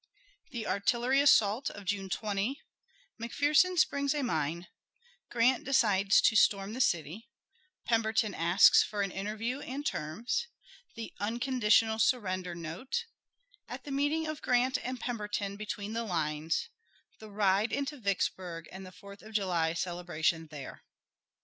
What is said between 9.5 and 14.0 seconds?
and terms The "unconditional surrender" note At the